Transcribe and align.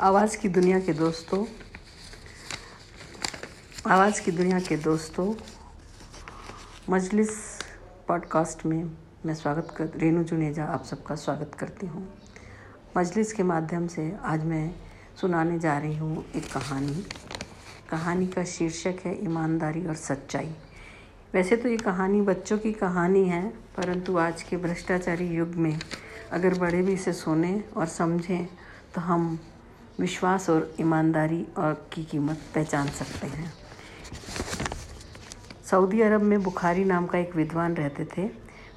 आवाज़ 0.00 0.36
की 0.38 0.48
दुनिया 0.48 0.78
के 0.80 0.92
दोस्तों, 0.92 1.44
आवाज़ 3.86 4.20
की 4.22 4.30
दुनिया 4.30 4.58
के 4.58 4.76
दोस्तों, 4.76 5.34
मजलिस 6.90 7.30
पॉडकास्ट 8.08 8.64
में 8.66 8.90
मैं 9.26 9.34
स्वागत 9.34 9.74
कर 9.76 9.90
रेनू 9.96 10.22
जुनेजा, 10.22 10.64
आप 10.64 10.84
सबका 10.84 11.14
स्वागत 11.14 11.54
करती 11.54 11.86
हूँ। 11.86 12.06
मजलिस 12.96 13.32
के 13.32 13.42
माध्यम 13.42 13.86
से 13.86 14.10
आज 14.22 14.44
मैं 14.44 14.74
सुनाने 15.20 15.58
जा 15.58 15.76
रही 15.78 15.96
हूँ 15.96 16.24
एक 16.36 16.50
कहानी। 16.52 17.04
कहानी 17.90 18.26
का 18.26 18.44
शीर्षक 18.46 19.04
है 19.04 19.14
ईमानदारी 19.24 19.86
और 19.86 19.94
सच्चाई। 19.96 20.54
वैसे 21.34 21.56
तो 21.56 21.68
ये 21.68 21.76
कहानी 21.76 22.20
बच्चों 22.22 22.58
की 22.58 22.72
कहानी 22.72 23.24
है, 23.28 23.46
परंतु 23.76 24.16
आज 24.18 24.42
के 24.42 24.56
भ्रष्टाचारी 24.56 25.28
युग 25.28 25.54
में 25.56 25.78
अगर 26.32 26.58
बड़े 26.58 26.82
भी 26.82 26.92
इसे 26.92 27.12
सुने 27.12 27.62
और 27.76 27.86
समझें 27.90 28.46
तो 28.94 29.00
हम 29.00 29.38
विश्वास 30.00 30.48
और 30.50 30.70
ईमानदारी 30.80 31.44
और 31.58 31.74
की 31.92 32.04
कीमत 32.04 32.40
पहचान 32.54 32.88
सकते 32.88 33.26
हैं। 33.26 33.52
सऊदी 35.70 36.00
अरब 36.02 36.22
में 36.22 36.42
बुखारी 36.42 36.84
नाम 36.84 37.06
का 37.06 37.18
एक 37.18 37.34
विद्वान 37.36 37.74
रहते 37.76 38.04
थे। 38.16 38.24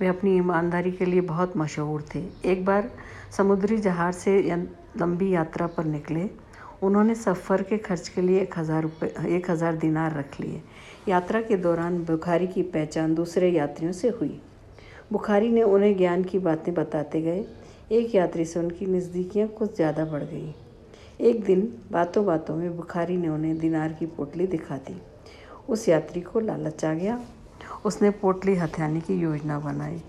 वे 0.00 0.06
अपनी 0.06 0.36
ईमानदारी 0.36 0.92
के 0.92 1.04
लिए 1.04 1.20
बहुत 1.22 1.56
मशहूर 1.56 2.04
थे। 2.14 2.22
एक 2.44 2.64
बार 2.64 2.90
समुद्री 3.36 3.76
जहाज़ 3.78 4.16
से 4.16 4.40
लंबी 5.00 5.28
यात्रा 5.30 5.66
पर 5.66 5.84
निकले। 5.86 6.28
उन्होंने 6.82 7.14
सफ़र 7.14 7.62
के 7.62 7.78
खर्च 7.78 8.08
के 8.08 8.20
लिए 8.20 8.40
एक 8.40 8.58
हज़ार 8.58 8.82
रुपये 8.82 9.36
एक 9.36 9.50
हज़ार 9.50 9.76
दिनार 9.76 10.16
रख 10.18 10.40
लिए। 10.40 10.62
यात्रा 11.08 11.40
के 11.40 11.56
दौरान 11.58 11.98
बुखारी 12.04 12.46
की 12.46 12.62
पहचान 12.70 13.14
दूसरे 13.14 13.50
यात्रियों 13.50 13.92
से 13.92 14.08
हुई। 14.10 14.40
बुखारी 15.12 15.50
ने 15.50 15.62
उन्हें 15.64 15.96
ज्ञान 15.96 16.24
की 16.24 16.38
बातें 16.40 16.72
बताते 16.74 17.20
गए। 17.22 17.44
एक 17.92 18.14
यात्री 18.14 18.44
से 18.44 18.58
उनकी 18.60 18.86
नज़दीकियाँ 18.86 19.48
कुछ 19.48 19.76
ज़्यादा 19.76 20.04
बढ़ 20.04 20.24
गई। 20.24 20.54
एक 21.20 21.44
दिन 21.44 21.60
बातों 21.92 22.24
बातों 22.26 22.56
में 22.56 22.76
बुखारी 22.76 23.16
ने 23.16 23.28
उन्हें 23.28 23.58
दिनार 23.58 23.92
की 23.92 24.06
पोटली 24.06 24.46
दिखा 24.46 24.76
दी। 24.76 25.02
उस 25.68 25.88
यात्री 25.88 26.20
को 26.20 26.40
लालच 26.40 26.84
आ 26.84 26.94
गया। 26.94 27.20
उसने 27.84 28.10
पोटली 28.10 28.54
हथियाने 28.54 29.00
की 29.00 29.14
योजना 29.14 29.58
बनाई। 29.58 30.02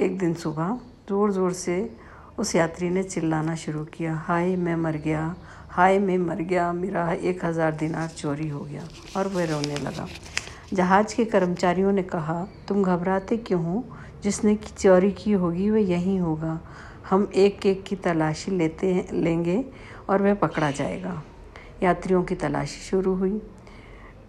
एक 0.00 0.18
दिन 0.18 0.34
सुबह 0.34 0.78
ज़ोर 1.08 1.32
ज़ोर 1.32 1.52
से 1.52 1.96
उस 2.38 2.54
यात्री 2.56 2.90
ने 2.90 3.02
चिल्लाना 3.02 3.54
शुरू 3.54 3.84
किया। 3.84 4.14
हाय, 4.14 4.56
मैं 4.56 4.76
मर 4.76 4.96
गया। 4.96 5.34
हाय, 5.70 5.98
मैं 5.98 6.18
मर 6.18 6.36
गया। 6.36 6.72
मेरा 6.72 7.12
एक 7.12 7.44
हज़ार 7.44 7.72
दिनार 7.72 8.08
चोरी 8.08 8.48
हो 8.48 8.60
गया 8.60 8.88
और 9.16 9.28
वह 9.28 9.44
रोने 9.44 9.76
लगा। 9.76 10.06
जहाज़ 10.72 11.16
के 11.16 11.24
कर्मचारियों 11.24 11.92
ने 11.92 12.02
कहा, 12.02 12.48
तुम 12.68 12.82
घबराते 12.82 13.36
क्यों 13.36 13.64
हो? 13.64 13.84
जिसने 14.22 14.58
चोरी 14.78 15.10
की 15.12 15.32
होगी, 15.32 15.70
वह 15.70 15.80
यहीं 15.80 16.20
होगा। 16.20 16.60
हम 17.10 17.30
एक 17.34 17.66
एक 17.66 17.82
की 17.84 17.96
तलाशी 17.96 18.50
लेते 18.50 19.06
लेंगे 19.12 19.64
और 20.08 20.22
वह 20.22 20.34
पकड़ा 20.34 20.70
जाएगा। 20.70 21.22
यात्रियों 21.82 22.22
की 22.22 22.34
तलाशी 22.34 22.80
शुरू 22.80 23.14
हुई। 23.14 23.40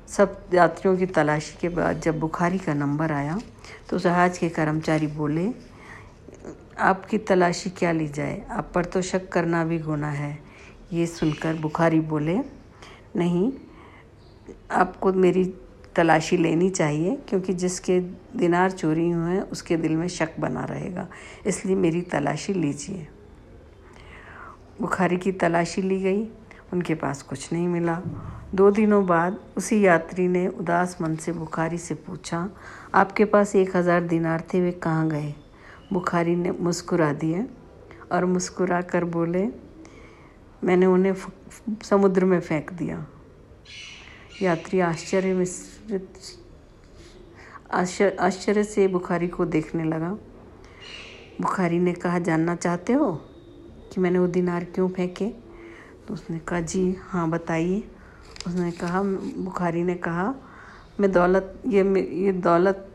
सब 0.08 0.50
यात्रियों 0.54 0.98
की 0.98 1.06
तलाशी 1.06 1.58
के 1.62 1.70
बाद 1.70 2.02
जब 2.02 2.20
बुखारी 2.20 2.58
का 2.58 2.74
नंबर 2.74 3.12
आया 3.12 3.40
तो 3.90 4.00
जहाज़ 4.00 4.40
के 4.40 4.50
कर्मचारी 4.50 5.08
बोले, 5.08 5.50
आपकी 6.80 7.18
तलाशी 7.18 7.70
क्या 7.70 7.92
ली 7.92 8.08
जाए? 8.08 8.42
आप 8.50 8.72
पर 8.76 8.86
तो 8.86 9.02
शक 9.02 9.30
करना 9.30 9.64
भी 9.66 9.80
गुना 9.80 10.10
है। 10.10 10.38
ये 10.94 11.06
सुनकर 11.08 11.56
बुखारी 11.56 12.00
बोले, 12.00 12.38
नहीं, 13.16 13.52
आपको 14.72 15.14
मेरी 15.14 15.44
तलाशी 15.96 16.38
लेनी 16.38 16.70
चाहिए, 16.70 17.16
क्योंकि 17.30 17.54
जिसके 17.54 18.00
दिनार 18.36 18.72
चोरी 18.72 19.10
हुए 19.10 19.32
हैं, 19.32 19.42
उसके 19.42 19.78
दिल 19.78 19.96
में 19.96 20.08
शक 20.08 20.40
बना 20.40 20.64
रहेगा। 20.66 21.08
इसलिए 21.46 21.76
मेरी 21.76 22.02
तलाशी 22.02 22.54
लीजिए। 22.54 23.08
बुखारी 24.82 25.18
की 25.18 25.32
तलाशी 25.32 25.82
ली 25.82 26.00
गई, 26.02 26.24
उनके 26.74 26.96
पास 26.96 27.22
कुछ 27.22 27.52
नहीं 27.54 27.68
मिला। 27.68 28.02
दो 28.56 28.70
दिनों 28.72 29.06
बाद 29.06 29.40
उसी 29.58 29.86
यात्री 29.86 30.28
ने 30.28 30.48
उदास 30.48 30.98
मन 31.02 31.16
से 31.16 31.32
बुखारी 31.32 31.78
से 31.78 31.96
पूछा, 31.96 32.50
आपके 32.94 33.26
पास 33.26 33.56
एक 33.56 33.76
हज़ार 33.76 34.04
दिनार 34.04 34.44
थे, 34.54 34.62
वे 34.62 34.72
कहाँ 34.72 35.08
गए? 35.10 35.34
बुखारी 35.94 36.36
ने 36.36 36.52
मुस्कुरा 36.52 37.12
दिए 37.14 37.46
और 38.12 38.26
मुस्कुरा 38.26 38.82
कर 38.82 39.04
बोले, 39.06 39.48
मैंने 40.64 40.86
उन्हें 40.86 41.14
समुद्र 41.84 42.26
में 42.26 42.40
फेंक 42.40 42.72
दिया। 42.74 43.06
यात्री 44.42 44.80
आश्चर्य 44.80 45.34
मिश्रित 45.34 46.08
आश्चर्य 48.20 48.64
से 48.64 48.88
बुखारी 48.88 49.28
को 49.28 49.46
देखने 49.46 49.84
लगा। 49.84 50.10
बुखारी 51.42 51.80
ने 51.80 51.94
कहा, 51.94 52.20
जानना 52.20 52.56
चाहते 52.56 52.94
हो 52.94 53.12
कि 53.94 54.02
मैंने 54.02 54.20
वो 54.20 54.28
दिनार 54.28 54.64
क्यों 54.64 54.88
फेंके? 54.90 55.28
तो 56.08 56.14
उसने 56.14 56.40
कहा, 56.40 56.60
जी 56.60 56.96
हाँ 57.02 57.30
बताइए। 57.30 57.84
उसने 58.48 58.72
कहा, 58.72 59.02
बुखारी 59.04 59.84
ने 59.84 59.96
कहा, 59.96 60.34
मैं 61.00 61.12
दौलत, 61.12 61.62
ये 61.68 61.84
ये 62.26 62.32
दौलत 62.32 62.90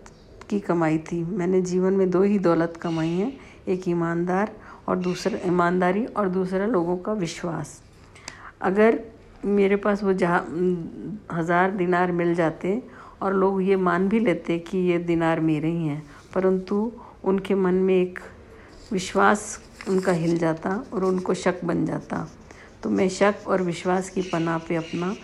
की 0.51 0.61
कमाई 0.61 0.99
थी। 0.99 1.23
मैंने 1.25 1.61
जीवन 1.63 1.93
में 1.93 2.11
दो 2.11 2.23
ही 2.23 2.39
दौलत 2.39 2.79
कमाई 2.83 3.09
है, 3.09 3.33
एक 3.69 3.89
ईमानदार 3.89 4.53
और 4.89 4.99
दूसरा, 4.99 5.39
ईमानदारी 5.47 6.05
और 6.07 6.29
दूसरा 6.29 6.67
लोगों 6.67 6.97
का 6.97 7.13
विश्वास। 7.13 7.81
अगर 8.63 9.01
मेरे 9.45 9.77
पास 9.77 10.03
वो 10.05 10.13
जहाँ, 10.13 10.41
हज़ार 11.33 11.71
दिनार 11.71 12.13
मिल 12.13 12.35
जाते 12.35 12.83
और 13.23 13.35
लोग 13.35 13.63
ये 13.63 13.77
मान 13.77 14.09
भी 14.09 14.21
लेते 14.21 14.59
कि 14.59 14.79
ये 14.79 14.99
दिनार 14.99 15.41
मेरे 15.41 15.71
ही 15.71 15.87
हैं। 15.87 16.03
परंतु 16.35 16.91
उनके 17.25 17.55
मन 17.55 17.75
में 17.75 17.95
एक 17.95 18.19
विश्वास 18.93 19.61
उनका 19.89 20.13
हिल 20.13 20.37
जाता 20.39 20.71
और 20.95 21.05
उनको 21.05 21.35
शक 21.35 21.65
बन 21.65 21.85
जाता। 21.87 22.27
तो 22.83 22.91
मैं 22.91 23.09
शक 23.09 23.49
और 23.49 23.63
विश्वास 23.63 24.11
की 24.11 24.23
पनाह 24.23 24.59
पे 24.59 24.77
अपना, 24.77 25.15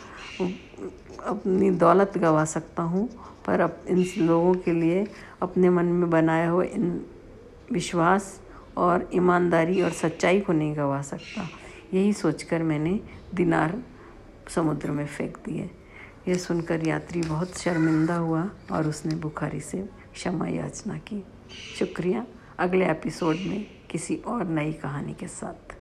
अपनी 1.27 1.71
दौलत 1.73 2.19
गवा 2.19 2.45
सकता 2.45 2.83
हूँ, 2.83 3.09
पर 3.47 3.61
अब 3.61 3.85
इन 3.89 4.05
लोगों 4.19 4.55
के 4.55 4.73
लिए 4.73 5.07
अपने 5.43 5.71
मन 5.71 5.85
में 5.85 6.09
बनाया 6.11 6.49
हुआ 6.51 6.65
इन 6.65 7.01
विश्वास 7.73 8.41
और 8.77 9.09
ईमानदारी 9.15 9.83
और 9.83 9.91
सच्चाई 9.91 10.41
को 10.41 10.53
नहीं 10.53 10.77
गवा 10.77 11.01
सकता। 11.03 11.49
यही 11.95 12.13
सोचकर 12.13 12.63
मैंने 12.63 12.99
दिनार 13.35 13.79
समुद्र 14.49 14.91
में 14.91 15.07
फेंक 15.07 15.37
दिए। 15.37 15.71
यह 16.29 16.35
सुनकर 16.35 16.89
यात्री 16.89 17.21
बहुत 17.21 17.59
शर्मिंदा 17.59 18.17
हुआ 18.17 18.51
और 18.73 18.87
उसने 18.87 19.15
बुखारी 19.15 19.61
से 19.61 19.89
क्षमा 20.15 20.49
याचना 20.49 20.99
की। 20.99 21.25
शुक्रिया 21.79 22.27
अगले 22.59 22.91
एपिसोड 22.91 23.37
में 23.37 23.67
किसी 23.91 24.17
और 24.17 24.45
नई 24.45 24.73
कहानी 24.73 25.15
के 25.15 25.29
साथ। 25.29 25.75